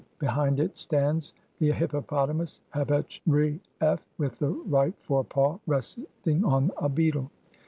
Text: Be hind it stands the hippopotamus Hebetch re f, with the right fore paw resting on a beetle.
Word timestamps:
Be 0.17 0.25
hind 0.25 0.59
it 0.59 0.77
stands 0.79 1.35
the 1.59 1.71
hippopotamus 1.71 2.59
Hebetch 2.73 3.21
re 3.27 3.59
f, 3.81 4.03
with 4.17 4.39
the 4.39 4.49
right 4.49 4.95
fore 5.03 5.23
paw 5.23 5.59
resting 5.67 6.43
on 6.43 6.71
a 6.77 6.89
beetle. 6.89 7.29